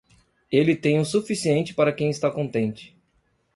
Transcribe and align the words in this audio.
Ele 0.51 0.75
tem 0.75 0.97
o 0.99 1.05
suficiente 1.05 1.75
para 1.75 1.93
quem 1.93 2.09
está 2.09 2.31
contente. 2.31 2.97